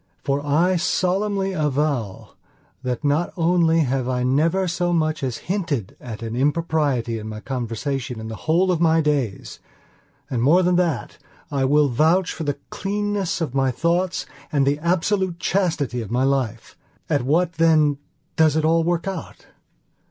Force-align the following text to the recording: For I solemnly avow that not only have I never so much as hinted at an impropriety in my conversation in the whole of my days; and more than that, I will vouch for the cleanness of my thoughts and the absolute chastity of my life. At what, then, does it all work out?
For 0.23 0.43
I 0.43 0.77
solemnly 0.77 1.51
avow 1.53 2.31
that 2.81 3.03
not 3.03 3.31
only 3.37 3.81
have 3.81 4.09
I 4.09 4.23
never 4.23 4.67
so 4.67 4.91
much 4.91 5.21
as 5.21 5.37
hinted 5.45 5.95
at 6.01 6.23
an 6.23 6.35
impropriety 6.35 7.19
in 7.19 7.29
my 7.29 7.39
conversation 7.39 8.19
in 8.19 8.27
the 8.27 8.35
whole 8.49 8.71
of 8.71 8.81
my 8.81 8.99
days; 8.99 9.59
and 10.27 10.41
more 10.41 10.63
than 10.63 10.75
that, 10.77 11.19
I 11.51 11.65
will 11.65 11.87
vouch 11.87 12.33
for 12.33 12.45
the 12.45 12.57
cleanness 12.71 13.41
of 13.41 13.53
my 13.53 13.69
thoughts 13.69 14.25
and 14.51 14.65
the 14.65 14.79
absolute 14.79 15.37
chastity 15.39 16.01
of 16.01 16.09
my 16.09 16.23
life. 16.23 16.75
At 17.07 17.21
what, 17.21 17.53
then, 17.59 17.99
does 18.37 18.55
it 18.55 18.65
all 18.65 18.83
work 18.83 19.07
out? 19.07 19.45